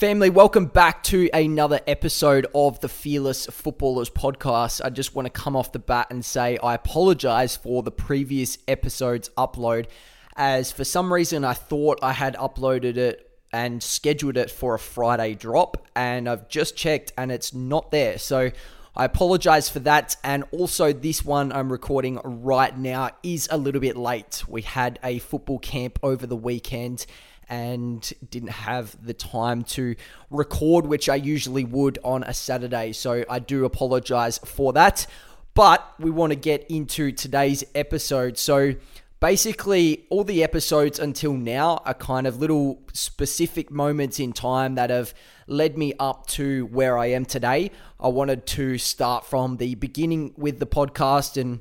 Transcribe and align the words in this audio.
Family, 0.00 0.30
welcome 0.30 0.64
back 0.64 1.02
to 1.02 1.28
another 1.34 1.78
episode 1.86 2.46
of 2.54 2.80
the 2.80 2.88
Fearless 2.88 3.44
Footballers 3.44 4.08
podcast. 4.08 4.80
I 4.82 4.88
just 4.88 5.14
want 5.14 5.26
to 5.26 5.30
come 5.30 5.54
off 5.54 5.72
the 5.72 5.78
bat 5.78 6.06
and 6.08 6.24
say 6.24 6.56
I 6.62 6.72
apologize 6.72 7.54
for 7.54 7.82
the 7.82 7.90
previous 7.90 8.56
episode's 8.66 9.28
upload, 9.36 9.88
as 10.36 10.72
for 10.72 10.84
some 10.84 11.12
reason 11.12 11.44
I 11.44 11.52
thought 11.52 11.98
I 12.02 12.14
had 12.14 12.34
uploaded 12.36 12.96
it 12.96 13.30
and 13.52 13.82
scheduled 13.82 14.38
it 14.38 14.50
for 14.50 14.74
a 14.74 14.78
Friday 14.78 15.34
drop, 15.34 15.86
and 15.94 16.30
I've 16.30 16.48
just 16.48 16.76
checked 16.76 17.12
and 17.18 17.30
it's 17.30 17.52
not 17.52 17.90
there. 17.90 18.16
So 18.16 18.52
I 18.96 19.04
apologize 19.04 19.68
for 19.68 19.80
that. 19.80 20.16
And 20.24 20.44
also, 20.50 20.94
this 20.94 21.26
one 21.26 21.52
I'm 21.52 21.70
recording 21.70 22.18
right 22.24 22.74
now 22.74 23.10
is 23.22 23.48
a 23.50 23.58
little 23.58 23.82
bit 23.82 23.98
late. 23.98 24.44
We 24.48 24.62
had 24.62 24.98
a 25.04 25.18
football 25.18 25.58
camp 25.58 25.98
over 26.02 26.26
the 26.26 26.36
weekend 26.36 27.04
and 27.50 28.12
didn't 28.30 28.50
have 28.50 28.96
the 29.04 29.12
time 29.12 29.64
to 29.64 29.96
record, 30.30 30.86
which 30.86 31.08
I 31.08 31.16
usually 31.16 31.64
would 31.64 31.98
on 32.04 32.22
a 32.22 32.32
Saturday. 32.32 32.92
So 32.92 33.24
I 33.28 33.40
do 33.40 33.64
apologize 33.64 34.38
for 34.38 34.72
that. 34.74 35.06
But 35.52 35.84
we 35.98 36.10
want 36.10 36.30
to 36.30 36.38
get 36.38 36.70
into 36.70 37.10
today's 37.10 37.64
episode. 37.74 38.38
So 38.38 38.76
basically, 39.18 40.06
all 40.08 40.22
the 40.22 40.44
episodes 40.44 41.00
until 41.00 41.32
now 41.32 41.82
are 41.84 41.92
kind 41.94 42.28
of 42.28 42.38
little 42.38 42.80
specific 42.92 43.70
moments 43.70 44.20
in 44.20 44.32
time 44.32 44.76
that 44.76 44.90
have 44.90 45.12
led 45.48 45.76
me 45.76 45.92
up 45.98 46.28
to 46.28 46.66
where 46.66 46.96
I 46.96 47.06
am 47.06 47.24
today. 47.24 47.72
I 47.98 48.08
wanted 48.08 48.46
to 48.46 48.78
start 48.78 49.26
from 49.26 49.56
the 49.56 49.74
beginning 49.74 50.34
with 50.36 50.60
the 50.60 50.66
podcast 50.66 51.36
and 51.36 51.60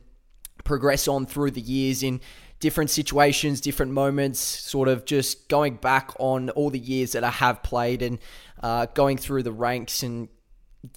progress 0.64 1.08
on 1.08 1.26
through 1.26 1.50
the 1.52 1.62
years 1.62 2.03
in 2.03 2.22
different 2.59 2.90
situations, 2.90 3.62
different 3.62 3.91
moments, 3.91 4.40
sort 4.40 4.88
of 4.88 5.05
just 5.05 5.48
going 5.48 5.76
back 5.76 6.12
on 6.20 6.50
all 6.52 6.70
the 6.70 6.80
years 6.80 7.13
that 7.13 7.23
I 7.23 7.30
have 7.30 7.63
played 7.63 8.02
and 8.02 8.20
uh, 8.62 8.88
going 8.88 9.17
through 9.17 9.44
the 9.44 9.52
ranks 9.52 10.04
and 10.04 10.27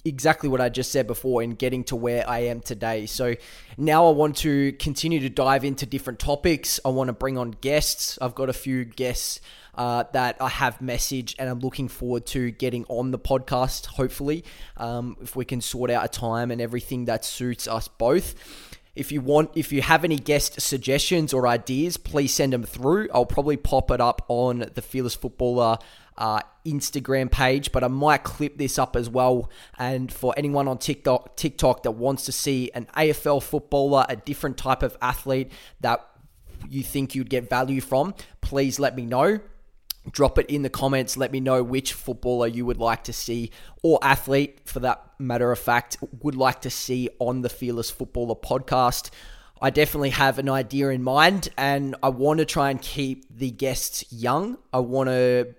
exactly 0.05 0.47
what 0.47 0.61
I 0.61 0.69
just 0.69 0.91
said 0.91 1.07
before 1.07 1.41
and 1.41 1.57
getting 1.57 1.83
to 1.85 1.95
where 1.95 2.27
I 2.29 2.39
am 2.39 2.61
today. 2.61 3.05
So 3.05 3.35
now 3.77 4.07
I 4.07 4.11
want 4.11 4.37
to 4.37 4.71
continue 4.73 5.19
to 5.21 5.29
dive 5.29 5.65
into 5.65 5.85
different 5.85 6.19
topics. 6.19 6.79
I 6.85 6.89
want 6.89 7.09
to 7.09 7.13
bring 7.13 7.37
on 7.37 7.51
guests. 7.51 8.17
I've 8.21 8.35
got 8.35 8.49
a 8.49 8.53
few 8.53 8.85
guests 8.85 9.41
uh, 9.75 10.03
that 10.13 10.37
I 10.39 10.49
have 10.49 10.79
messaged 10.79 11.35
and 11.39 11.49
I'm 11.49 11.59
looking 11.59 11.87
forward 11.87 12.25
to 12.27 12.51
getting 12.51 12.85
on 12.89 13.11
the 13.11 13.19
podcast, 13.19 13.87
hopefully, 13.87 14.43
um, 14.77 15.17
if 15.21 15.35
we 15.35 15.45
can 15.45 15.61
sort 15.61 15.89
out 15.89 16.05
a 16.05 16.07
time 16.07 16.51
and 16.51 16.61
everything 16.61 17.05
that 17.05 17.25
suits 17.25 17.67
us 17.67 17.87
both. 17.87 18.35
If 18.95 19.11
you 19.11 19.21
want, 19.21 19.51
if 19.55 19.71
you 19.71 19.81
have 19.81 20.03
any 20.03 20.17
guest 20.17 20.61
suggestions 20.61 21.33
or 21.33 21.47
ideas, 21.47 21.97
please 21.97 22.33
send 22.33 22.53
them 22.53 22.63
through. 22.63 23.09
I'll 23.13 23.25
probably 23.25 23.57
pop 23.57 23.89
it 23.89 23.99
up 23.99 24.23
on 24.27 24.69
the 24.75 24.81
Fearless 24.83 25.15
Footballer 25.15 25.79
uh, 26.15 26.41
Instagram 26.63 27.31
page, 27.31 27.71
but 27.71 27.83
I 27.83 27.87
might 27.87 28.23
clip 28.23 28.57
this 28.57 28.77
up 28.77 28.95
as 28.95 29.09
well. 29.09 29.49
And 29.79 30.11
for 30.11 30.33
anyone 30.37 30.67
on 30.67 30.77
TikTok, 30.77 31.35
TikTok 31.35 31.83
that 31.83 31.91
wants 31.91 32.25
to 32.25 32.31
see 32.31 32.69
an 32.75 32.87
AFL 32.95 33.41
footballer, 33.41 34.05
a 34.07 34.15
different 34.15 34.57
type 34.57 34.83
of 34.83 34.95
athlete 35.01 35.51
that 35.81 36.07
you 36.69 36.83
think 36.83 37.15
you'd 37.15 37.31
get 37.31 37.49
value 37.49 37.81
from, 37.81 38.13
please 38.41 38.79
let 38.79 38.95
me 38.95 39.05
know 39.05 39.39
drop 40.11 40.37
it 40.37 40.49
in 40.49 40.61
the 40.61 40.69
comments. 40.69 41.17
Let 41.17 41.31
me 41.31 41.39
know 41.39 41.63
which 41.63 41.93
footballer 41.93 42.47
you 42.47 42.65
would 42.65 42.77
like 42.77 43.03
to 43.05 43.13
see, 43.13 43.51
or 43.81 43.99
athlete 44.01 44.61
for 44.65 44.79
that 44.81 45.03
matter 45.19 45.51
of 45.51 45.59
fact, 45.59 45.97
would 46.21 46.35
like 46.35 46.61
to 46.61 46.69
see 46.69 47.09
on 47.19 47.41
the 47.41 47.49
Fearless 47.49 47.91
Footballer 47.91 48.35
podcast. 48.35 49.09
I 49.61 49.69
definitely 49.69 50.09
have 50.09 50.39
an 50.39 50.49
idea 50.49 50.89
in 50.89 51.03
mind, 51.03 51.49
and 51.57 51.95
I 52.03 52.09
want 52.09 52.39
to 52.39 52.45
try 52.45 52.69
and 52.69 52.81
keep 52.81 53.25
the 53.35 53.49
guests 53.49 54.11
young. 54.11 54.57
I 54.73 54.79
want 54.79 55.07
to 55.07 55.55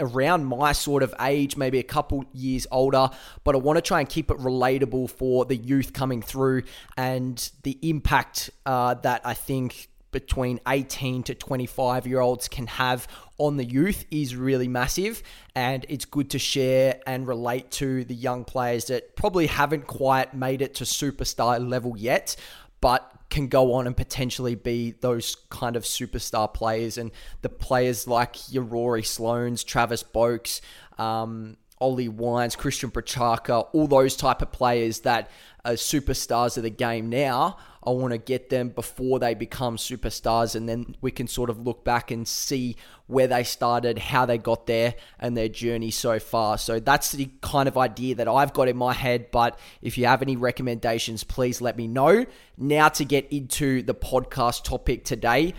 around 0.00 0.46
my 0.46 0.72
sort 0.72 1.02
of 1.02 1.14
age, 1.20 1.56
maybe 1.56 1.78
a 1.78 1.84
couple 1.84 2.24
years 2.32 2.66
older, 2.70 3.10
but 3.44 3.54
I 3.54 3.58
want 3.58 3.76
to 3.76 3.82
try 3.82 4.00
and 4.00 4.08
keep 4.08 4.30
it 4.30 4.38
relatable 4.38 5.10
for 5.10 5.44
the 5.44 5.56
youth 5.56 5.92
coming 5.92 6.22
through 6.22 6.62
and 6.96 7.50
the 7.62 7.78
impact 7.82 8.50
uh, 8.66 8.94
that 8.94 9.22
I 9.24 9.34
think 9.34 9.88
between 10.14 10.60
18 10.66 11.24
to 11.24 11.34
25 11.34 12.06
year 12.06 12.20
olds 12.20 12.48
can 12.48 12.68
have 12.68 13.06
on 13.36 13.56
the 13.58 13.64
youth 13.64 14.06
is 14.12 14.36
really 14.36 14.68
massive. 14.68 15.22
And 15.54 15.84
it's 15.88 16.06
good 16.06 16.30
to 16.30 16.38
share 16.38 17.00
and 17.06 17.26
relate 17.26 17.70
to 17.72 18.04
the 18.04 18.14
young 18.14 18.44
players 18.44 18.86
that 18.86 19.16
probably 19.16 19.48
haven't 19.48 19.88
quite 19.88 20.32
made 20.32 20.62
it 20.62 20.76
to 20.76 20.84
superstar 20.84 21.68
level 21.68 21.96
yet, 21.98 22.36
but 22.80 23.10
can 23.28 23.48
go 23.48 23.74
on 23.74 23.88
and 23.88 23.96
potentially 23.96 24.54
be 24.54 24.92
those 24.92 25.34
kind 25.50 25.74
of 25.74 25.82
superstar 25.82 26.52
players. 26.54 26.96
And 26.96 27.10
the 27.42 27.48
players 27.48 28.06
like 28.06 28.52
your 28.52 28.62
Rory 28.62 29.02
Sloanes, 29.02 29.66
Travis 29.66 30.04
Boaks, 30.04 30.60
um, 30.96 31.56
Ollie 31.80 32.08
Wines, 32.08 32.54
Christian 32.54 32.92
Petracca, 32.92 33.66
all 33.72 33.88
those 33.88 34.16
type 34.16 34.42
of 34.42 34.52
players 34.52 35.00
that 35.00 35.28
are 35.64 35.72
superstars 35.72 36.56
of 36.56 36.62
the 36.62 36.70
game 36.70 37.08
now 37.08 37.56
I 37.86 37.90
want 37.90 38.12
to 38.12 38.18
get 38.18 38.50
them 38.50 38.70
before 38.70 39.18
they 39.18 39.34
become 39.34 39.76
superstars, 39.76 40.54
and 40.54 40.68
then 40.68 40.96
we 41.00 41.10
can 41.10 41.26
sort 41.26 41.50
of 41.50 41.58
look 41.58 41.84
back 41.84 42.10
and 42.10 42.26
see 42.26 42.76
where 43.06 43.26
they 43.26 43.44
started, 43.44 43.98
how 43.98 44.26
they 44.26 44.38
got 44.38 44.66
there, 44.66 44.94
and 45.18 45.36
their 45.36 45.48
journey 45.48 45.90
so 45.90 46.18
far. 46.18 46.56
So 46.58 46.80
that's 46.80 47.12
the 47.12 47.30
kind 47.42 47.68
of 47.68 47.76
idea 47.76 48.14
that 48.16 48.28
I've 48.28 48.52
got 48.52 48.68
in 48.68 48.76
my 48.76 48.92
head. 48.92 49.30
But 49.30 49.58
if 49.82 49.98
you 49.98 50.06
have 50.06 50.22
any 50.22 50.36
recommendations, 50.36 51.24
please 51.24 51.60
let 51.60 51.76
me 51.76 51.86
know. 51.86 52.24
Now, 52.56 52.88
to 52.88 53.04
get 53.04 53.30
into 53.32 53.82
the 53.82 53.94
podcast 53.94 54.64
topic 54.64 55.04
today. 55.04 55.54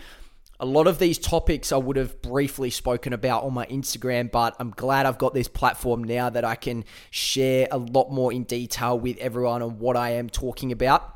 A 0.57 0.65
lot 0.65 0.87
of 0.87 0.99
these 0.99 1.17
topics 1.17 1.73
I 1.73 1.77
would 1.77 1.97
have 1.97 2.21
briefly 2.21 2.69
spoken 2.69 3.11
about 3.11 3.43
on 3.43 3.53
my 3.53 3.65
Instagram, 3.65 4.31
but 4.31 4.55
I'm 4.57 4.71
glad 4.71 5.05
I've 5.05 5.17
got 5.17 5.33
this 5.33 5.49
platform 5.49 6.05
now 6.05 6.29
that 6.29 6.45
I 6.45 6.55
can 6.55 6.85
share 7.11 7.67
a 7.71 7.77
lot 7.77 8.09
more 8.09 8.31
in 8.31 8.43
detail 8.43 8.97
with 8.97 9.17
everyone 9.17 9.61
on 9.61 9.79
what 9.79 9.97
I 9.97 10.11
am 10.11 10.29
talking 10.29 10.71
about. 10.71 11.14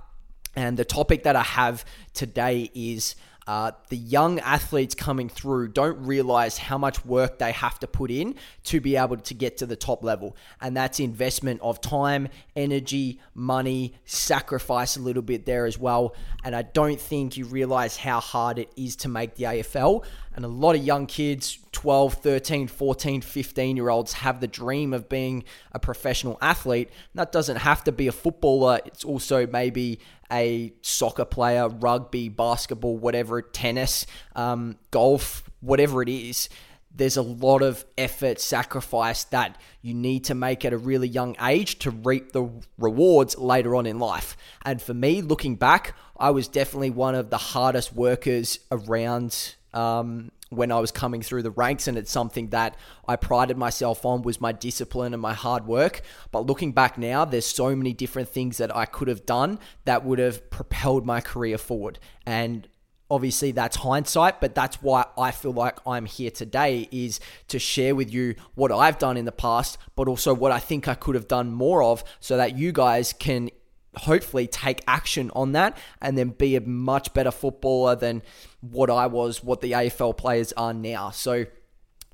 And 0.55 0.77
the 0.77 0.85
topic 0.85 1.23
that 1.23 1.35
I 1.35 1.43
have 1.43 1.85
today 2.13 2.69
is 2.73 3.15
uh, 3.49 3.71
the 3.87 3.97
young 3.97 4.39
athletes 4.41 4.93
coming 4.93 5.27
through 5.27 5.69
don't 5.69 6.05
realize 6.05 6.59
how 6.59 6.77
much 6.77 7.03
work 7.03 7.39
they 7.39 7.51
have 7.51 7.79
to 7.79 7.87
put 7.87 8.11
in 8.11 8.35
to 8.63 8.79
be 8.79 8.95
able 8.95 9.17
to 9.17 9.33
get 9.33 9.57
to 9.57 9.65
the 9.65 9.75
top 9.75 10.03
level. 10.03 10.37
And 10.61 10.77
that's 10.77 10.99
investment 10.99 11.59
of 11.63 11.81
time, 11.81 12.27
energy, 12.55 13.19
money, 13.33 13.95
sacrifice 14.05 14.97
a 14.97 14.99
little 14.99 15.23
bit 15.23 15.47
there 15.47 15.65
as 15.65 15.79
well. 15.79 16.13
And 16.43 16.55
I 16.55 16.61
don't 16.61 17.01
think 17.01 17.37
you 17.37 17.45
realize 17.45 17.97
how 17.97 18.19
hard 18.19 18.59
it 18.59 18.71
is 18.75 18.95
to 18.97 19.09
make 19.09 19.33
the 19.33 19.45
AFL. 19.45 20.05
And 20.39 20.45
a 20.45 20.47
lot 20.47 20.73
of 20.77 20.85
young 20.85 21.05
kids, 21.05 21.59
12, 21.73 22.13
13, 22.13 22.69
14, 22.69 23.19
15 23.19 23.75
year 23.75 23.89
olds, 23.89 24.13
have 24.13 24.39
the 24.39 24.47
dream 24.47 24.94
of 24.94 25.09
being 25.09 25.44
a 25.73 25.79
professional 25.79 26.38
athlete. 26.41 26.88
And 26.88 27.19
that 27.19 27.33
doesn't 27.33 27.57
have 27.57 27.83
to 27.83 27.91
be 27.91 28.07
a 28.07 28.13
footballer, 28.13 28.79
it's 28.85 29.03
also 29.03 29.45
maybe 29.45 29.99
a 30.31 30.72
soccer 30.81 31.25
player, 31.25 31.67
rugby, 31.67 32.29
basketball, 32.29 32.97
whatever, 32.97 33.41
tennis, 33.41 34.05
um, 34.33 34.78
golf, 34.91 35.44
whatever 35.59 36.01
it 36.01 36.07
is, 36.07 36.47
there's 36.95 37.17
a 37.17 37.22
lot 37.22 37.61
of 37.61 37.83
effort, 37.97 38.39
sacrifice 38.39 39.25
that 39.25 39.57
you 39.81 39.94
need 39.94 40.23
to 40.25 40.35
make 40.35 40.63
at 40.63 40.72
a 40.72 40.78
really 40.78 41.09
young 41.09 41.35
age 41.41 41.79
to 41.79 41.91
reap 41.91 42.31
the 42.31 42.49
rewards 42.78 43.38
later 43.38 43.75
on 43.75 43.85
in 43.85 43.99
life. 43.99 44.38
And 44.63 44.81
for 44.81 44.94
me, 44.94 45.22
looking 45.22 45.55
back, 45.55 45.95
I 46.17 46.29
was 46.31 46.47
definitely 46.47 46.91
one 46.91 47.16
of 47.16 47.29
the 47.29 47.38
hardest 47.38 47.94
workers 47.94 48.59
around 48.72 49.55
um, 49.74 50.31
when 50.50 50.72
I 50.72 50.80
was 50.80 50.91
coming 50.91 51.22
through 51.22 51.44
the 51.44 51.52
ranks, 51.52 51.88
and 51.88 51.97
it's 51.97 52.12
something 52.12 52.50
that 52.50 52.75
I 53.07 53.16
prided 53.16 53.57
myself 53.57 54.06
on 54.06 54.24
was 54.24 54.41
my 54.41 54.52
discipline 54.52 55.13
and 55.13 55.22
my 55.22 55.34
hard 55.34 55.68
work. 55.68 56.02
But 56.31 56.46
looking 56.46 56.72
back 56.72 56.97
now, 56.97 57.25
there's 57.25 57.46
so 57.46 57.75
many 57.75 57.94
different 57.94 58.29
things 58.29 58.58
that 58.58 58.75
I 58.75 58.85
could 58.85 59.08
have 59.08 59.25
done 59.25 59.59
that 59.85 60.03
would 60.03 60.19
have 60.19 60.50
propelled 60.50 61.06
my 61.06 61.22
career 61.22 61.58
forward. 61.58 62.00
And 62.25 62.68
obviously 63.12 63.52
that's 63.52 63.78
hindsight 63.78 64.40
but 64.40 64.53
that's 64.53 64.81
why 64.81 65.03
i 65.18 65.31
feel 65.31 65.52
like 65.52 65.79
i'm 65.88 66.06
here 66.06 66.29
today 66.29 66.88
is 66.91 67.19
to 67.47 67.58
share 67.58 67.96
with 67.96 68.13
you 68.13 68.35
what 68.53 68.72
i've 68.72 69.00
done 69.00 69.18
in 69.18 69.25
the 69.25 69.31
past 69.31 69.78
but 69.96 70.08
also 70.08 70.34
what 70.34 70.52
i 70.52 70.59
think 70.59 70.88
i 70.88 70.93
could 70.93 71.16
have 71.16 71.28
done 71.28 71.52
more 71.52 71.82
of 71.82 72.03
so 72.20 72.38
that 72.38 72.58
you 72.58 72.72
guys 72.72 73.14
can 73.14 73.49
hopefully 73.96 74.47
take 74.47 74.84
action 74.88 75.32
on 75.36 75.53
that 75.53 75.78
and 76.02 76.18
then 76.18 76.30
be 76.30 76.56
a 76.56 76.62
much 76.62 77.14
better 77.14 77.32
footballer 77.32 77.96
than 77.96 78.22
what 78.62 78.90
I 78.90 79.08
was, 79.08 79.44
what 79.44 79.62
the 79.62 79.72
AFL 79.72 80.16
players 80.18 80.53
are 80.53 80.74
now. 80.74 81.09
So 81.09 81.46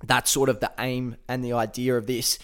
that's 0.04 0.32
sort 0.32 0.50
of 0.50 0.60
the 0.60 0.72
aim 0.80 1.18
and 1.28 1.44
the 1.44 1.54
idea 1.54 1.98
of 1.98 2.08
this. 2.08 2.40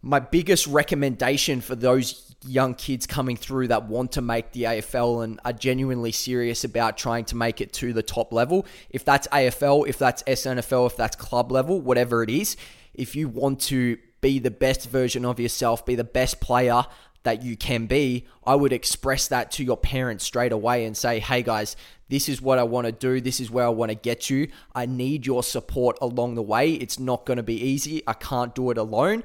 My 0.00 0.18
biggest 0.18 0.66
recommendation 0.66 1.60
for 1.60 1.76
those 1.76 2.34
young 2.44 2.74
kids 2.74 3.06
coming 3.06 3.36
through 3.36 3.68
that 3.68 3.84
want 3.88 4.12
to 4.12 4.20
make 4.20 4.50
the 4.52 4.64
AFL 4.64 5.22
and 5.22 5.40
are 5.44 5.52
genuinely 5.52 6.10
serious 6.10 6.64
about 6.64 6.98
trying 6.98 7.24
to 7.26 7.36
make 7.36 7.60
it 7.60 7.72
to 7.74 7.92
the 7.92 8.02
top 8.02 8.32
level, 8.32 8.66
if 8.90 9.04
that's 9.04 9.28
AFL, 9.28 9.88
if 9.88 9.98
that's 9.98 10.24
SANFL, 10.24 10.86
if 10.86 10.96
that's 10.96 11.14
club 11.14 11.52
level, 11.52 11.80
whatever 11.80 12.22
it 12.24 12.30
is, 12.30 12.56
if 12.94 13.14
you 13.14 13.28
want 13.28 13.60
to 13.60 13.96
be 14.20 14.38
the 14.38 14.50
best 14.50 14.88
version 14.88 15.24
of 15.24 15.38
yourself, 15.38 15.86
be 15.86 15.94
the 15.94 16.04
best 16.04 16.40
player, 16.40 16.84
that 17.22 17.42
you 17.42 17.56
can 17.56 17.86
be, 17.86 18.26
I 18.44 18.54
would 18.54 18.72
express 18.72 19.28
that 19.28 19.50
to 19.52 19.64
your 19.64 19.76
parents 19.76 20.24
straight 20.24 20.52
away 20.52 20.84
and 20.84 20.96
say, 20.96 21.20
hey 21.20 21.42
guys, 21.42 21.76
this 22.08 22.28
is 22.28 22.42
what 22.42 22.58
I 22.58 22.64
want 22.64 22.86
to 22.86 22.92
do. 22.92 23.20
This 23.20 23.40
is 23.40 23.50
where 23.50 23.64
I 23.64 23.70
want 23.70 23.90
to 23.90 23.94
get 23.94 24.28
you. 24.28 24.48
I 24.74 24.86
need 24.86 25.24
your 25.26 25.42
support 25.42 25.96
along 26.00 26.34
the 26.34 26.42
way. 26.42 26.72
It's 26.72 26.98
not 26.98 27.24
going 27.24 27.38
to 27.38 27.42
be 27.42 27.60
easy. 27.60 28.02
I 28.06 28.12
can't 28.12 28.54
do 28.54 28.70
it 28.70 28.78
alone. 28.78 29.24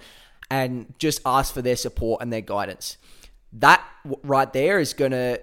And 0.50 0.94
just 0.98 1.20
ask 1.26 1.54
for 1.54 1.62
their 1.62 1.76
support 1.76 2.22
and 2.22 2.32
their 2.32 2.42
guidance. 2.42 2.98
That 3.52 3.84
right 4.24 4.52
there 4.54 4.80
is 4.80 4.94
going 4.94 5.12
to 5.12 5.42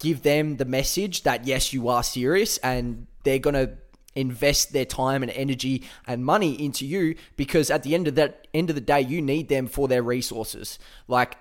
give 0.00 0.22
them 0.22 0.56
the 0.56 0.64
message 0.64 1.22
that 1.22 1.46
yes, 1.46 1.72
you 1.72 1.88
are 1.88 2.02
serious 2.02 2.58
and 2.58 3.06
they're 3.22 3.38
going 3.38 3.54
to 3.54 3.76
invest 4.14 4.72
their 4.72 4.84
time 4.84 5.22
and 5.22 5.32
energy 5.32 5.84
and 6.06 6.24
money 6.24 6.52
into 6.62 6.86
you 6.86 7.14
because 7.36 7.70
at 7.70 7.82
the 7.82 7.94
end 7.94 8.06
of 8.06 8.14
that 8.14 8.46
end 8.52 8.68
of 8.68 8.74
the 8.74 8.80
day 8.80 9.00
you 9.00 9.22
need 9.22 9.48
them 9.48 9.66
for 9.66 9.88
their 9.88 10.02
resources 10.02 10.78
like 11.08 11.36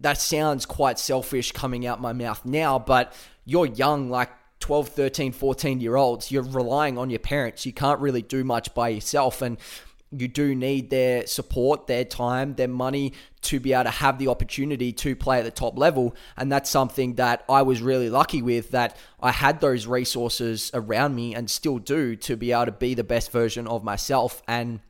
that 0.00 0.18
sounds 0.18 0.66
quite 0.66 0.98
selfish 0.98 1.52
coming 1.52 1.86
out 1.86 2.00
my 2.00 2.12
mouth 2.12 2.44
now 2.44 2.78
but 2.78 3.14
you're 3.44 3.66
young 3.66 4.10
like 4.10 4.30
12 4.60 4.88
13 4.88 5.32
14 5.32 5.80
year 5.80 5.96
olds 5.96 6.30
you're 6.30 6.42
relying 6.42 6.98
on 6.98 7.10
your 7.10 7.18
parents 7.18 7.64
you 7.64 7.72
can't 7.72 8.00
really 8.00 8.22
do 8.22 8.44
much 8.44 8.74
by 8.74 8.88
yourself 8.88 9.42
and 9.42 9.58
you 10.10 10.28
do 10.28 10.54
need 10.54 10.90
their 10.90 11.26
support, 11.26 11.86
their 11.86 12.04
time, 12.04 12.54
their 12.54 12.68
money 12.68 13.12
to 13.42 13.60
be 13.60 13.72
able 13.72 13.84
to 13.84 13.90
have 13.90 14.18
the 14.18 14.28
opportunity 14.28 14.92
to 14.92 15.14
play 15.14 15.38
at 15.38 15.44
the 15.44 15.50
top 15.50 15.78
level. 15.78 16.14
And 16.36 16.50
that's 16.50 16.70
something 16.70 17.14
that 17.14 17.44
I 17.48 17.62
was 17.62 17.82
really 17.82 18.08
lucky 18.08 18.42
with 18.42 18.70
that 18.70 18.96
I 19.20 19.32
had 19.32 19.60
those 19.60 19.86
resources 19.86 20.70
around 20.72 21.14
me 21.14 21.34
and 21.34 21.50
still 21.50 21.78
do 21.78 22.16
to 22.16 22.36
be 22.36 22.52
able 22.52 22.66
to 22.66 22.72
be 22.72 22.94
the 22.94 23.04
best 23.04 23.30
version 23.30 23.66
of 23.66 23.84
myself. 23.84 24.42
And 24.48 24.80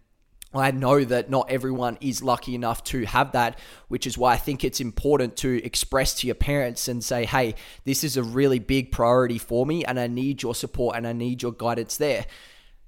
I 0.55 0.71
know 0.71 1.05
that 1.05 1.29
not 1.29 1.51
everyone 1.51 1.99
is 2.01 2.23
lucky 2.23 2.55
enough 2.55 2.83
to 2.85 3.05
have 3.05 3.33
that, 3.33 3.59
which 3.89 4.07
is 4.07 4.17
why 4.17 4.33
I 4.33 4.37
think 4.39 4.65
it's 4.65 4.81
important 4.81 5.37
to 5.39 5.63
express 5.63 6.15
to 6.21 6.27
your 6.27 6.35
parents 6.35 6.89
and 6.89 7.05
say, 7.05 7.27
hey, 7.27 7.55
this 7.85 8.03
is 8.03 8.17
a 8.17 8.23
really 8.23 8.59
big 8.59 8.91
priority 8.91 9.37
for 9.37 9.67
me 9.67 9.85
and 9.85 10.01
I 10.01 10.07
need 10.07 10.43
your 10.43 10.55
support 10.55 10.97
and 10.97 11.07
I 11.07 11.13
need 11.13 11.43
your 11.43 11.53
guidance 11.53 11.99
there. 11.99 12.25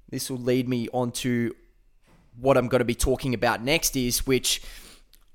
This 0.09 0.29
will 0.29 0.39
lead 0.39 0.67
me 0.67 0.89
on 0.91 1.11
to 1.11 1.55
what 2.39 2.57
I'm 2.57 2.67
going 2.67 2.79
to 2.79 2.85
be 2.85 2.95
talking 2.95 3.33
about 3.33 3.63
next 3.63 3.95
is, 3.95 4.25
which 4.25 4.61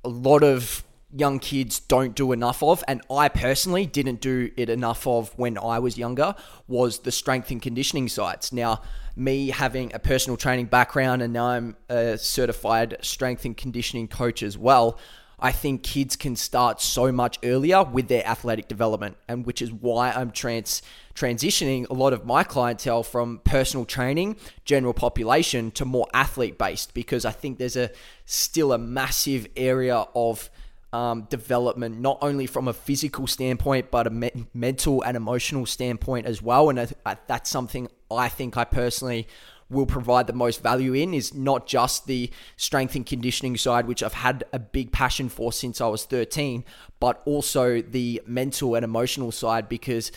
a 0.05 0.09
lot 0.09 0.43
of 0.43 0.83
young 1.17 1.39
kids 1.39 1.81
don't 1.81 2.15
do 2.15 2.33
enough 2.33 2.63
of, 2.63 2.85
and 2.87 3.01
I 3.11 3.29
personally 3.29 3.87
didn't 3.87 4.21
do 4.21 4.51
it 4.57 4.69
enough 4.69 5.07
of 5.07 5.33
when 5.39 5.57
I 5.57 5.79
was 5.79 5.97
younger, 5.97 6.35
was 6.69 7.01
the 7.01 7.13
strength 7.13 7.51
and 7.51 7.61
conditioning 7.61 8.09
sites. 8.09 8.53
Now, 8.53 8.83
me 9.17 9.49
having 9.49 9.95
a 9.95 9.99
personal 9.99 10.37
training 10.37 10.67
background 10.67 11.23
and 11.23 11.33
now 11.33 11.47
I'm 11.47 11.77
a 11.89 12.19
certified 12.19 12.99
strength 13.01 13.45
and 13.47 13.57
conditioning 13.57 14.09
coach 14.09 14.43
as 14.43 14.59
well, 14.59 14.99
I 15.39 15.53
think 15.53 15.83
kids 15.83 16.17
can 16.17 16.35
start 16.35 16.81
so 16.81 17.13
much 17.13 17.39
earlier 17.45 17.83
with 17.83 18.09
their 18.09 18.27
athletic 18.27 18.69
development, 18.69 19.17
and 19.29 19.45
which 19.45 19.61
is 19.61 19.71
why 19.71 20.11
I'm 20.11 20.31
trans 20.31 20.83
transitioning 21.15 21.89
a 21.89 21.95
lot 21.95 22.13
of 22.13 22.27
my 22.27 22.43
clientele 22.43 23.03
from 23.03 23.41
personal 23.45 23.87
training, 23.87 24.37
general 24.65 24.93
population 24.93 25.71
to 25.73 25.85
more 25.85 26.07
athlete 26.13 26.59
based 26.59 26.93
because 26.93 27.25
I 27.25 27.33
think 27.33 27.59
there's 27.59 27.77
a 27.77 27.91
still 28.25 28.73
a 28.73 28.79
massive 28.79 29.47
area 29.57 30.07
of 30.15 30.51
um, 30.93 31.23
development, 31.31 32.01
not 32.01 32.19
only 32.23 32.47
from 32.47 32.69
a 32.69 32.73
physical 32.73 33.27
standpoint, 33.27 33.91
but 33.91 34.07
a 34.07 34.11
me- 34.11 34.47
mental 34.55 35.03
and 35.03 35.17
emotional 35.17 35.67
standpoint 35.67 36.27
as 36.27 36.41
well. 36.41 36.71
And 36.71 36.95
I, 37.05 37.17
that's 37.27 37.51
something 37.51 37.89
I 38.11 38.29
think 38.29 38.57
I 38.57 38.65
personally 38.65 39.27
will 39.69 39.87
provide 39.87 40.27
the 40.27 40.33
most 40.33 40.63
value 40.63 40.95
in 40.95 41.13
is 41.13 41.35
not 41.35 41.67
just 41.67 42.07
the 42.07 42.31
strength 42.57 42.95
and 42.95 43.05
conditioning 43.05 43.57
side, 43.57 43.87
which 43.87 44.03
I've 44.03 44.15
had 44.15 44.45
a 44.53 44.59
big 44.59 44.93
passion 44.93 45.29
for 45.29 45.53
since 45.53 45.81
I 45.81 45.89
was 45.89 46.05
13, 46.05 46.65
but 47.01 47.21
also 47.25 47.83
the 47.83 48.23
mental 48.27 48.77
and 48.77 48.85
emotional 48.85 49.33
side 49.33 49.69
because 49.69 50.13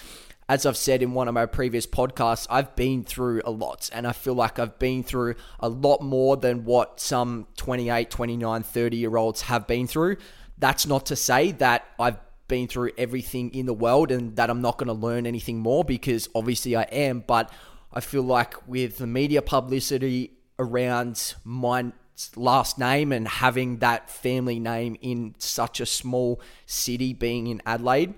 as 0.48 0.66
I've 0.66 0.77
said 0.77 1.04
in 1.04 1.13
one 1.13 1.27
of 1.27 1.36
my 1.36 1.45
previous 1.45 1.86
podcasts, 1.86 2.48
I've 2.50 2.75
been 2.75 3.04
through 3.04 3.44
a 3.45 3.51
lot 3.51 3.89
and 3.94 4.07
I 4.07 4.13
feel 4.13 4.33
like 4.33 4.57
I've 4.57 4.80
been 4.80 5.04
through 5.04 5.36
a 5.60 5.69
lot 5.69 6.01
more 6.01 6.38
than 6.38 6.66
what 6.66 7.00
some 7.00 7.45
28, 7.57 8.10
29, 8.10 8.63
30 8.63 8.98
year 8.98 9.16
olds 9.16 9.42
have 9.42 9.68
been 9.68 9.86
through. 9.86 10.18
That's 10.60 10.86
not 10.86 11.06
to 11.08 11.16
say 11.16 11.52
that 11.54 11.86
I've 11.98 12.18
been 12.48 12.68
through 12.68 12.92
everything 12.98 13.54
in 13.54 13.66
the 13.66 13.74
world 13.74 14.12
and 14.12 14.36
that 14.36 14.50
I'm 14.50 14.62
not 14.62 14.78
going 14.78 14.88
to 14.88 14.94
learn 14.94 15.26
anything 15.26 15.60
more 15.60 15.84
because 15.84 16.28
obviously 16.36 16.76
I 16.76 16.84
am, 16.84 17.24
but 17.26 17.52
I 17.94 18.02
feel 18.02 18.24
like 18.24 18.68
with 18.68 18.98
the 18.98 19.08
media 19.08 19.42
publicity 19.42 20.34
around 20.58 21.36
my 21.44 21.92
last 22.36 22.78
name 22.78 23.12
and 23.12 23.28
having 23.28 23.78
that 23.78 24.10
family 24.10 24.60
name 24.60 24.98
in 25.02 25.36
such 25.38 25.80
a 25.80 25.86
small 25.86 26.42
city 26.66 27.14
being 27.14 27.48
in 27.48 27.62
Adelaide, 27.66 28.14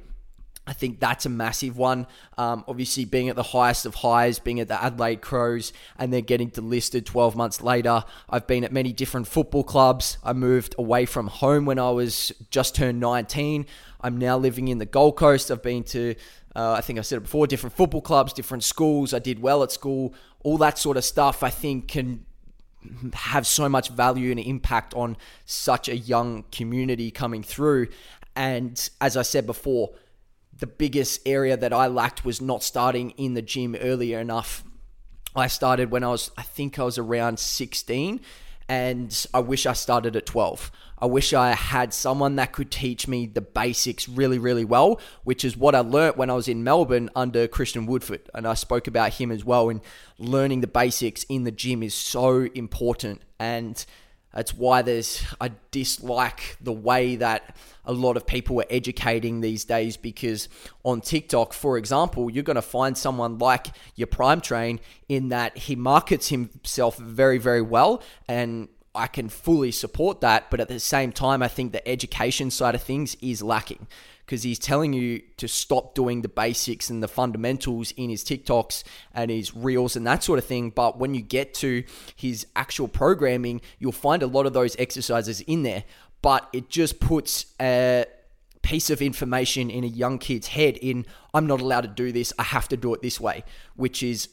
I 0.68 0.74
think 0.74 1.00
that's 1.00 1.25
a 1.25 1.30
massive 1.30 1.75
one. 1.75 2.06
Um, 2.38 2.63
obviously, 2.68 3.04
being 3.04 3.30
at 3.30 3.36
the 3.36 3.44
highest 3.44 3.86
of 3.86 3.96
highs, 3.96 4.38
being 4.38 4.60
at 4.60 4.68
the 4.68 4.81
Adelaide 4.81 5.22
Crows, 5.22 5.74
and 5.98 6.13
then 6.13 6.24
getting 6.24 6.52
delisted 6.52 7.06
12 7.06 7.36
months 7.36 7.62
later. 7.62 8.04
I've 8.30 8.46
been 8.46 8.63
at 8.63 8.72
many 8.72 8.94
different 8.94 9.28
football 9.28 9.63
clubs. 9.63 10.18
I 10.24 10.34
moved 10.34 10.75
away 10.78 11.06
from 11.06 11.28
home 11.28 11.66
when 11.66 11.80
I 11.80 11.90
was 11.90 12.31
just 12.52 12.75
turned 12.75 13.00
19. 13.00 13.66
I'm 14.02 14.18
now 14.18 14.38
living 14.38 14.68
in 14.68 14.78
the 14.78 14.86
Gold 14.86 15.18
Coast. 15.18 15.50
I've 15.50 15.63
been 15.63 15.84
to, 15.86 16.16
uh, 16.56 16.74
I 16.74 16.81
think 16.81 17.00
I 17.00 17.02
said 17.02 17.18
it 17.18 17.22
before, 17.22 17.48
different 17.48 17.75
football 17.75 18.02
clubs, 18.02 18.31
different 18.31 18.63
schools. 18.63 19.16
I 19.16 19.19
did 19.19 19.42
well 19.42 19.63
at 19.63 19.72
school. 19.72 20.13
All 20.44 20.60
that 20.60 20.78
sort 20.78 20.96
of 20.96 21.04
stuff, 21.04 21.42
I 21.42 21.50
think, 21.50 21.88
can 21.88 22.25
have 23.13 23.48
so 23.48 23.68
much 23.68 23.90
value 23.90 24.31
and 24.31 24.40
impact 24.40 24.94
on 24.94 25.18
such 25.46 25.90
a 25.90 25.98
young 25.98 26.44
community 26.52 27.10
coming 27.10 27.44
through. 27.44 27.88
And 28.36 28.90
as 29.00 29.18
I 29.18 29.24
said 29.24 29.46
before, 29.46 29.92
the 30.62 30.68
biggest 30.68 31.19
area 31.25 31.58
that 31.58 31.74
I 31.74 31.88
lacked 31.88 32.24
was 32.24 32.40
not 32.40 32.63
starting 32.63 33.10
in 33.12 33.34
the 33.34 33.42
gym 33.42 33.75
earlier 33.75 34.19
enough. 34.19 34.63
I 35.36 35.48
started 35.48 35.92
when 35.92 36.04
I 36.04 36.10
was, 36.10 36.31
I 36.38 36.44
think 36.44 36.78
I 36.78 36.84
was 36.84 36.98
around 36.98 37.40
16, 37.40 38.22
and 38.69 39.25
I 39.34 39.40
wish 39.40 39.66
I 39.66 39.74
started 39.74 40.16
at 40.16 40.28
12. 40.28 40.72
I 41.00 41.08
wish 41.08 41.34
I 41.34 41.54
had 41.54 41.94
someone 41.94 42.36
that 42.36 42.52
could 42.52 42.69
teach 42.69 43.08
me 43.08 43.25
the 43.25 43.42
basics 43.42 44.08
really, 44.08 44.38
really 44.38 44.63
well, 44.63 45.02
which 45.24 45.44
is 45.44 45.58
what 45.58 45.74
I 45.74 45.80
learnt 45.80 46.16
when 46.16 46.30
I 46.30 46.36
was 46.36 46.48
in 46.48 46.63
Melbourne 46.63 47.10
under 47.16 47.48
Christian 47.48 47.88
Woodford. 47.88 48.30
And 48.36 48.48
I 48.48 48.54
spoke 48.54 48.86
about 48.86 49.16
him 49.16 49.31
as 49.31 49.44
well. 49.44 49.69
And 49.69 49.81
learning 50.19 50.62
the 50.62 50.68
basics 50.68 51.24
in 51.24 51.44
the 51.44 51.52
gym 51.52 51.81
is 51.81 51.96
so 51.96 52.48
important. 52.54 53.24
And 53.40 53.84
that's 54.33 54.54
why 54.54 54.81
there's 54.81 55.24
I 55.39 55.51
dislike 55.72 56.57
the 56.62 56.72
way 56.72 57.18
that 57.18 57.56
a 57.86 57.94
lot 57.94 58.18
of 58.18 58.25
people 58.25 58.60
are 58.62 58.66
educating 58.69 59.42
these 59.42 59.66
days 59.66 59.98
because 59.98 60.48
on 60.83 61.01
TikTok, 61.01 61.54
for 61.54 61.78
example, 61.78 62.30
you're 62.30 62.44
going 62.44 62.56
to 62.56 62.62
find 62.62 62.98
someone 62.98 63.38
like 63.39 63.68
your 63.95 64.07
Prime 64.07 64.42
Train 64.42 64.80
in 65.10 65.30
that 65.30 65.57
he 65.57 65.75
markets 65.75 66.30
himself 66.30 66.98
very, 66.98 67.38
very 67.38 67.62
well 67.62 68.01
and 68.28 68.69
I 68.94 69.07
can 69.07 69.30
fully 69.30 69.72
support 69.72 70.19
that, 70.22 70.51
but 70.51 70.60
at 70.60 70.68
the 70.68 70.80
same 70.80 71.13
time, 71.13 71.42
I 71.42 71.48
think 71.48 71.72
the 71.72 71.88
education 71.88 72.51
side 72.51 72.75
of 72.75 72.84
things 72.84 73.15
is 73.22 73.41
lacking 73.41 73.88
because 74.25 74.44
he's 74.44 74.60
telling 74.60 74.94
you 74.94 75.22
to 75.38 75.48
stop 75.48 75.96
doing 75.96 76.22
the 76.22 76.30
basics 76.30 76.90
and 76.90 77.01
the 77.01 77.08
fundamentals 77.08 77.92
in 77.92 78.10
his 78.10 78.24
TikToks 78.24 78.84
and 79.13 79.30
his 79.30 79.56
reels 79.56 79.96
and 79.96 80.06
that 80.08 80.24
sort 80.24 80.40
of 80.40 80.46
thing. 80.46 80.70
But 80.70 80.98
when 80.98 81.13
you 81.13 81.22
get 81.22 81.54
to 81.56 81.84
his 82.16 82.48
actual 82.56 82.88
programming, 82.88 83.62
you'll 83.80 83.92
find 83.92 84.24
a 84.24 84.28
lot 84.28 84.46
of 84.46 84.54
those 84.54 84.75
exercises 84.80 85.42
in 85.42 85.63
there. 85.63 85.84
But 86.22 86.48
it 86.54 86.70
just 86.70 87.00
puts 87.00 87.48
a 87.60 88.06
piece 88.62 88.90
of 88.90 89.01
information 89.01 89.70
in 89.70 89.84
a 89.84 89.88
young 89.88 90.20
kid's 90.20 90.48
head 90.48 90.78
in 90.78 91.06
I'm 91.34 91.48
not 91.48 91.62
allowed 91.62 91.82
to 91.82 91.88
do 91.88 92.12
this, 92.12 92.32
I 92.38 92.44
have 92.44 92.68
to 92.70 92.78
do 92.78 92.94
it 92.94 93.01
this 93.01 93.20
way, 93.20 93.44
which 93.75 94.04
is 94.04 94.30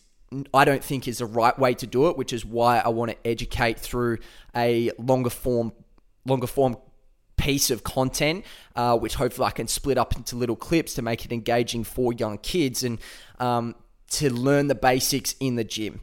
I 0.53 0.65
don't 0.65 0.85
think 0.85 1.09
is 1.09 1.19
the 1.19 1.27
right 1.27 1.59
way 1.59 1.75
to 1.75 1.87
do 1.87 2.09
it, 2.09 2.19
which 2.19 2.33
is 2.33 2.45
why 2.45 2.79
I 2.79 2.89
want 2.89 3.11
to 3.11 3.17
educate 3.27 3.79
through 3.79 4.19
a 4.55 4.91
longer 4.99 5.31
form 5.31 5.73
longer 6.27 6.47
form 6.47 6.77
piece 7.39 7.71
of 7.71 7.85
content, 7.85 8.45
uh, 8.77 8.99
which 8.99 9.15
hopefully 9.15 9.47
I 9.47 9.51
can 9.51 9.69
split 9.69 9.97
up 9.97 10.15
into 10.17 10.37
little 10.37 10.57
clips 10.57 10.95
to 10.95 11.03
make 11.03 11.25
it 11.25 11.33
engaging 11.33 11.85
for 11.85 12.13
young 12.13 12.37
kids 12.39 12.83
and 12.83 12.99
um, 13.39 13.75
to 14.11 14.33
learn 14.33 14.67
the 14.67 14.75
basics 14.75 15.35
in 15.41 15.57
the 15.57 15.65
gym. 15.65 16.01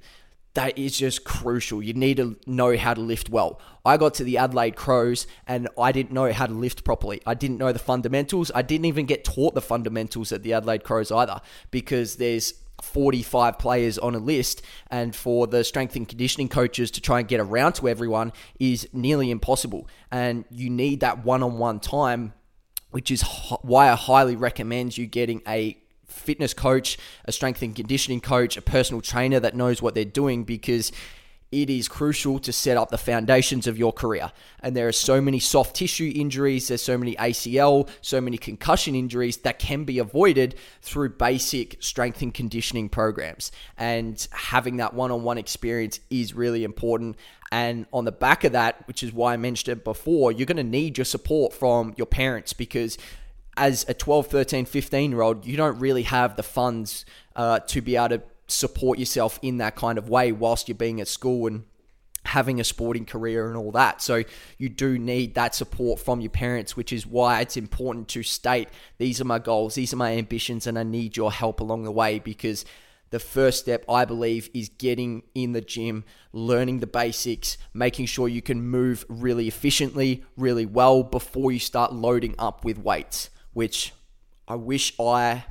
That 0.55 0.77
is 0.77 0.97
just 0.97 1.25
crucial. 1.25 1.83
You 1.83 1.93
need 1.93 2.17
to 2.17 2.37
know 2.47 2.77
how 2.77 2.93
to 2.93 3.01
lift 3.01 3.29
well. 3.29 3.59
I 3.85 3.97
got 3.97 4.13
to 4.15 4.23
the 4.23 4.37
Adelaide 4.37 4.77
Crows 4.77 5.27
and 5.45 5.67
I 5.77 5.91
didn't 5.91 6.13
know 6.13 6.31
how 6.31 6.45
to 6.45 6.53
lift 6.53 6.85
properly. 6.85 7.21
I 7.25 7.33
didn't 7.33 7.57
know 7.57 7.73
the 7.73 7.79
fundamentals. 7.79 8.51
I 8.55 8.61
didn't 8.61 8.85
even 8.85 9.05
get 9.05 9.25
taught 9.25 9.53
the 9.53 9.61
fundamentals 9.61 10.31
at 10.31 10.43
the 10.43 10.53
Adelaide 10.53 10.85
Crows 10.85 11.11
either 11.11 11.41
because 11.71 12.15
there's 12.15 12.53
45 12.81 13.57
players 13.59 13.97
on 13.97 14.15
a 14.15 14.19
list, 14.19 14.61
and 14.89 15.15
for 15.15 15.47
the 15.47 15.63
strength 15.63 15.95
and 15.95 16.07
conditioning 16.07 16.49
coaches 16.49 16.91
to 16.91 17.01
try 17.01 17.19
and 17.19 17.27
get 17.27 17.39
around 17.39 17.73
to 17.73 17.87
everyone 17.87 18.33
is 18.59 18.87
nearly 18.93 19.31
impossible. 19.31 19.87
And 20.11 20.45
you 20.49 20.69
need 20.69 20.99
that 21.01 21.25
one 21.25 21.43
on 21.43 21.57
one 21.57 21.79
time, 21.79 22.33
which 22.91 23.11
is 23.11 23.23
why 23.61 23.89
I 23.89 23.95
highly 23.95 24.35
recommend 24.35 24.97
you 24.97 25.07
getting 25.07 25.41
a 25.47 25.77
fitness 26.05 26.53
coach, 26.53 26.97
a 27.25 27.31
strength 27.31 27.61
and 27.61 27.75
conditioning 27.75 28.21
coach, 28.21 28.57
a 28.57 28.61
personal 28.61 29.01
trainer 29.01 29.39
that 29.39 29.55
knows 29.55 29.81
what 29.81 29.95
they're 29.95 30.05
doing 30.05 30.43
because 30.43 30.91
it 31.61 31.69
is 31.69 31.87
crucial 31.87 32.37
to 32.39 32.51
set 32.51 32.75
up 32.75 32.89
the 32.89 32.97
foundations 32.97 33.65
of 33.65 33.77
your 33.77 33.93
career. 33.93 34.31
And 34.59 34.75
there 34.75 34.89
are 34.89 34.91
so 34.91 35.21
many 35.21 35.39
soft 35.39 35.75
tissue 35.75 36.11
injuries, 36.13 36.67
there's 36.67 36.81
so 36.81 36.97
many 36.97 37.15
ACL, 37.15 37.87
so 38.01 38.19
many 38.19 38.37
concussion 38.37 38.93
injuries 38.93 39.37
that 39.37 39.57
can 39.57 39.85
be 39.85 39.99
avoided 39.99 40.55
through 40.81 41.09
basic 41.09 41.81
strength 41.81 42.21
and 42.21 42.33
conditioning 42.33 42.89
programs. 42.89 43.53
And 43.77 44.27
having 44.31 44.77
that 44.77 44.93
one 44.93 45.11
on 45.11 45.23
one 45.23 45.37
experience 45.37 46.01
is 46.09 46.33
really 46.33 46.65
important. 46.65 47.15
And 47.53 47.85
on 47.93 48.03
the 48.03 48.11
back 48.11 48.43
of 48.43 48.51
that, 48.51 48.85
which 48.85 49.01
is 49.01 49.13
why 49.13 49.33
I 49.33 49.37
mentioned 49.37 49.77
it 49.77 49.85
before, 49.85 50.33
you're 50.33 50.45
going 50.45 50.57
to 50.57 50.63
need 50.63 50.97
your 50.97 51.05
support 51.05 51.53
from 51.53 51.93
your 51.95 52.07
parents 52.07 52.51
because 52.51 52.97
as 53.55 53.85
a 53.87 53.93
12, 53.93 54.27
13, 54.27 54.65
15 54.65 55.11
year 55.11 55.21
old, 55.21 55.45
you 55.45 55.55
don't 55.55 55.79
really 55.79 56.03
have 56.03 56.35
the 56.35 56.43
funds 56.43 57.05
uh, 57.37 57.59
to 57.59 57.81
be 57.81 57.95
able 57.95 58.09
to 58.09 58.21
support 58.47 58.99
yourself 58.99 59.39
in 59.41 59.57
that 59.57 59.75
kind 59.75 59.97
of 59.97 60.09
way 60.09 60.31
whilst 60.31 60.67
you're 60.67 60.75
being 60.75 61.01
at 61.01 61.07
school 61.07 61.47
and 61.47 61.63
having 62.25 62.59
a 62.59 62.63
sporting 62.63 63.05
career 63.05 63.47
and 63.47 63.55
all 63.55 63.71
that. 63.71 64.01
So 64.01 64.23
you 64.57 64.69
do 64.69 64.97
need 64.97 65.35
that 65.35 65.55
support 65.55 65.99
from 65.99 66.21
your 66.21 66.31
parents, 66.31 66.75
which 66.75 66.91
is 66.91 67.05
why 67.05 67.41
it's 67.41 67.57
important 67.57 68.07
to 68.09 68.23
state 68.23 68.69
these 68.97 69.21
are 69.21 69.25
my 69.25 69.39
goals, 69.39 69.75
these 69.75 69.93
are 69.93 69.97
my 69.97 70.13
ambitions, 70.17 70.67
and 70.67 70.77
I 70.77 70.83
need 70.83 71.15
your 71.15 71.31
help 71.31 71.59
along 71.59 71.83
the 71.83 71.91
way 71.91 72.19
because 72.19 72.65
the 73.11 73.19
first 73.19 73.59
step, 73.59 73.85
I 73.87 74.03
believe, 74.05 74.49
is 74.53 74.69
getting 74.69 75.23
in 75.35 75.53
the 75.53 75.61
gym, 75.61 76.03
learning 76.33 76.79
the 76.79 76.87
basics, 76.87 77.57
making 77.73 78.07
sure 78.07 78.27
you 78.27 78.41
can 78.41 78.61
move 78.61 79.05
really 79.07 79.47
efficiently, 79.47 80.23
really 80.35 80.65
well 80.65 81.03
before 81.03 81.51
you 81.51 81.59
start 81.59 81.93
loading 81.93 82.35
up 82.39 82.65
with 82.65 82.79
weights, 82.79 83.29
which 83.53 83.93
I 84.47 84.55
wish 84.55 84.93
I 84.99 85.45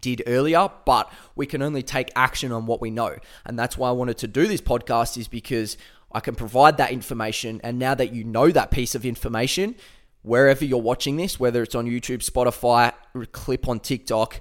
did 0.00 0.22
earlier, 0.26 0.70
but 0.84 1.12
we 1.34 1.46
can 1.46 1.62
only 1.62 1.82
take 1.82 2.10
action 2.16 2.52
on 2.52 2.66
what 2.66 2.80
we 2.80 2.90
know. 2.90 3.16
And 3.44 3.58
that's 3.58 3.76
why 3.76 3.88
I 3.88 3.92
wanted 3.92 4.18
to 4.18 4.26
do 4.26 4.46
this 4.46 4.60
podcast 4.60 5.16
is 5.16 5.28
because 5.28 5.76
I 6.12 6.20
can 6.20 6.34
provide 6.34 6.76
that 6.78 6.92
information 6.92 7.60
and 7.62 7.78
now 7.78 7.94
that 7.94 8.12
you 8.12 8.24
know 8.24 8.50
that 8.50 8.70
piece 8.70 8.94
of 8.94 9.04
information, 9.04 9.74
wherever 10.22 10.64
you're 10.64 10.78
watching 10.80 11.16
this, 11.16 11.38
whether 11.38 11.62
it's 11.62 11.74
on 11.74 11.86
YouTube, 11.86 12.24
Spotify, 12.28 12.92
clip 13.32 13.68
on 13.68 13.80
TikTok, 13.80 14.40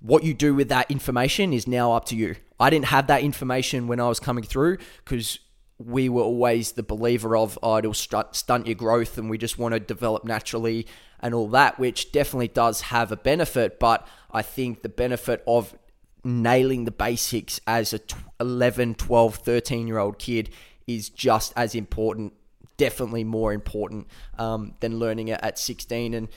what 0.00 0.22
you 0.22 0.34
do 0.34 0.54
with 0.54 0.68
that 0.68 0.90
information 0.90 1.52
is 1.52 1.66
now 1.66 1.92
up 1.92 2.04
to 2.06 2.16
you. 2.16 2.36
I 2.60 2.70
didn't 2.70 2.86
have 2.86 3.06
that 3.08 3.22
information 3.22 3.86
when 3.86 4.00
I 4.00 4.08
was 4.08 4.20
coming 4.20 4.44
through 4.44 4.78
because 5.04 5.38
we 5.78 6.08
were 6.08 6.22
always 6.22 6.72
the 6.72 6.82
believer 6.82 7.36
of, 7.36 7.58
oh, 7.62 7.78
it'll 7.78 7.94
stunt 7.94 8.66
your 8.66 8.74
growth 8.74 9.18
and 9.18 9.28
we 9.28 9.38
just 9.38 9.58
want 9.58 9.74
to 9.74 9.80
develop 9.80 10.24
naturally 10.24 10.86
and 11.20 11.34
all 11.34 11.48
that, 11.48 11.78
which 11.78 12.12
definitely 12.12 12.48
does 12.48 12.82
have 12.82 13.10
a 13.10 13.16
benefit. 13.16 13.80
But 13.80 14.06
I 14.30 14.42
think 14.42 14.82
the 14.82 14.88
benefit 14.88 15.42
of 15.46 15.74
nailing 16.22 16.84
the 16.84 16.90
basics 16.90 17.60
as 17.66 17.92
a 17.92 18.00
11, 18.40 18.94
12, 18.94 19.36
13 19.36 19.86
year 19.86 19.98
old 19.98 20.18
kid 20.18 20.50
is 20.86 21.08
just 21.08 21.52
as 21.56 21.74
important, 21.74 22.32
definitely 22.76 23.24
more 23.24 23.52
important 23.52 24.06
um, 24.38 24.74
than 24.80 24.98
learning 24.98 25.28
it 25.28 25.40
at 25.42 25.58
16. 25.58 26.14
And 26.14 26.28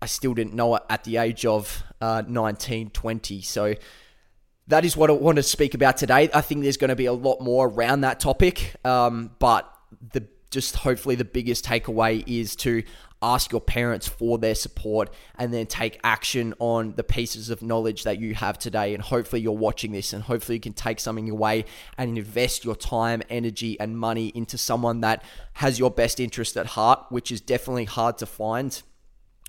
I 0.00 0.06
still 0.06 0.34
didn't 0.34 0.54
know 0.54 0.76
it 0.76 0.82
at 0.88 1.04
the 1.04 1.16
age 1.16 1.46
of 1.46 1.82
uh, 2.00 2.22
19, 2.26 2.90
20. 2.90 3.40
So 3.42 3.74
that 4.68 4.84
is 4.84 4.96
what 4.96 5.10
I 5.10 5.12
want 5.12 5.36
to 5.36 5.42
speak 5.42 5.74
about 5.74 5.96
today. 5.96 6.30
I 6.32 6.40
think 6.40 6.62
there's 6.62 6.76
going 6.76 6.88
to 6.88 6.96
be 6.96 7.06
a 7.06 7.12
lot 7.12 7.40
more 7.40 7.68
around 7.68 8.02
that 8.02 8.20
topic, 8.20 8.74
um, 8.84 9.30
but 9.38 9.70
the 10.12 10.26
just 10.50 10.76
hopefully 10.76 11.16
the 11.16 11.24
biggest 11.24 11.64
takeaway 11.64 12.22
is 12.28 12.54
to 12.54 12.84
ask 13.20 13.50
your 13.50 13.60
parents 13.60 14.06
for 14.06 14.38
their 14.38 14.54
support 14.54 15.12
and 15.36 15.52
then 15.52 15.66
take 15.66 15.98
action 16.04 16.54
on 16.60 16.92
the 16.94 17.02
pieces 17.02 17.50
of 17.50 17.60
knowledge 17.60 18.04
that 18.04 18.20
you 18.20 18.34
have 18.34 18.56
today. 18.56 18.94
And 18.94 19.02
hopefully, 19.02 19.42
you're 19.42 19.52
watching 19.52 19.92
this 19.92 20.12
and 20.12 20.22
hopefully, 20.22 20.56
you 20.56 20.60
can 20.60 20.72
take 20.72 21.00
something 21.00 21.28
away 21.28 21.64
and 21.98 22.16
invest 22.16 22.64
your 22.64 22.76
time, 22.76 23.22
energy, 23.28 23.78
and 23.80 23.98
money 23.98 24.28
into 24.28 24.56
someone 24.56 25.00
that 25.00 25.24
has 25.54 25.78
your 25.78 25.90
best 25.90 26.20
interest 26.20 26.56
at 26.56 26.66
heart, 26.66 27.04
which 27.08 27.32
is 27.32 27.40
definitely 27.40 27.86
hard 27.86 28.18
to 28.18 28.26
find 28.26 28.82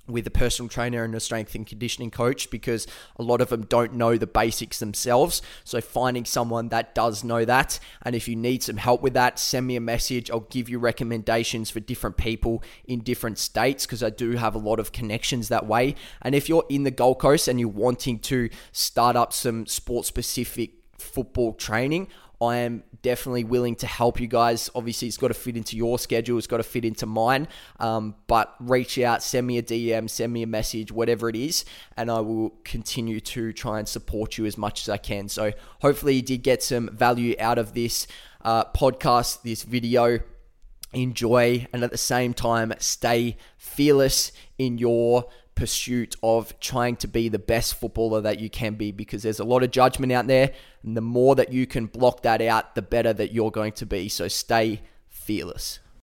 with 0.08 0.28
a 0.28 0.32
personal 0.32 0.70
trainer 0.70 1.04
and 1.04 1.16
a 1.16 1.20
strength 1.20 1.56
and 1.56 1.66
conditioning 1.66 2.12
coach 2.12 2.50
because 2.50 2.86
a 3.18 3.24
lot 3.24 3.42
of 3.42 3.50
them 3.50 3.66
don't 3.66 3.94
know 3.94 4.18
the 4.18 4.28
basics 4.28 4.80
themselves. 4.80 5.42
So 5.64 5.82
finding 5.82 6.26
someone 6.26 6.70
that 6.70 6.94
does 6.94 7.24
know 7.24 7.46
that, 7.46 7.80
and 8.04 8.16
if 8.16 8.28
you 8.28 8.36
need 8.36 8.64
some 8.64 8.78
help 8.78 9.02
with 9.02 9.14
that, 9.14 9.40
send 9.40 9.68
me 9.68 9.76
a 9.76 9.82
message. 9.82 10.30
I'll 10.30 10.42
give 10.42 10.70
you 10.70 10.80
recommendations 10.80 11.70
for 11.70 11.80
different 11.80 12.18
people 12.18 12.64
in 12.86 13.00
different 13.00 13.40
states 13.40 13.86
because 13.86 14.04
I 14.04 14.10
do 14.10 14.32
have 14.32 14.56
a 14.56 14.60
lot 14.60 14.80
of 14.80 14.92
connections 14.92 15.50
that 15.50 15.66
way. 15.66 15.96
And 16.22 16.36
if 16.36 16.48
you're 16.50 16.66
in 16.70 16.84
the 16.84 16.92
Gold 16.92 17.20
Coast 17.20 17.48
and 17.48 17.60
you're 17.60 17.70
wanting 17.70 18.20
to 18.20 18.50
start 18.72 19.16
up 19.16 19.34
some 19.34 19.66
sport 19.66 20.06
specific 20.06 20.72
football 20.98 21.54
training, 21.54 22.08
I 22.42 22.58
am 22.58 22.84
definitely 23.02 23.44
willing 23.44 23.76
to 23.78 23.88
help 23.88 24.20
you 24.20 24.28
guys. 24.28 24.70
Obviously, 24.76 25.08
it's 25.08 25.18
got 25.18 25.30
to 25.30 25.34
fit 25.34 25.56
into 25.56 25.78
your 25.78 25.98
schedule, 26.00 26.38
it's 26.38 26.48
got 26.48 26.58
to 26.58 26.64
fit 26.64 26.86
into 26.86 27.06
mine. 27.06 27.48
Um, 27.80 28.16
but 28.28 28.56
reach 28.60 29.00
out, 29.00 29.24
send 29.24 29.48
me 29.48 29.58
a 29.58 29.64
DM, 29.64 30.10
send 30.10 30.34
me 30.34 30.44
a 30.44 30.48
message, 30.48 30.92
whatever 30.92 31.30
it 31.30 31.36
is, 31.36 31.66
and 31.98 32.12
I 32.12 32.20
will 32.20 32.52
continue 32.64 33.20
to 33.22 33.54
try 33.54 33.80
and 33.80 33.88
support 33.88 34.38
you 34.38 34.46
as 34.46 34.58
much 34.58 34.82
as 34.84 34.90
I 34.90 34.98
can. 34.98 35.30
So, 35.30 35.54
hopefully, 35.82 36.16
you 36.16 36.22
did 36.22 36.44
get 36.44 36.64
some 36.64 36.90
value 36.90 37.36
out 37.40 37.58
of 37.58 37.74
this 37.74 38.08
uh, 38.42 38.66
podcast, 38.66 39.42
this 39.44 39.64
video. 39.64 40.20
Enjoy, 40.94 41.68
and 41.74 41.84
at 41.84 41.92
the 41.92 41.98
same 41.98 42.34
time, 42.34 42.74
stay 42.80 43.36
fearless 43.58 44.32
in 44.58 44.78
your 44.78 45.26
pursuit 45.56 46.16
of 46.22 46.58
trying 46.60 46.98
to 46.98 47.08
be 47.08 47.30
the 47.30 47.40
best 47.40 47.76
footballer 47.76 48.22
that 48.22 48.40
you 48.40 48.50
can 48.50 48.76
be 48.76 48.92
because 48.92 49.24
there's 49.24 49.40
a 49.40 49.46
lot 49.46 49.64
of 49.64 49.72
judgment 49.72 50.12
out 50.12 50.28
there. 50.28 50.52
And 50.84 50.96
the 50.96 51.02
more 51.02 51.36
that 51.36 51.52
you 51.52 51.66
can 51.66 51.88
block 51.88 52.22
that 52.24 52.42
out, 52.42 52.76
the 52.76 52.82
better 52.82 53.14
that 53.14 53.32
you're 53.32 53.52
going 53.52 53.72
to 53.74 53.86
be. 53.86 54.10
So 54.10 54.28
stay 54.28 54.82
fearless. 55.08 55.80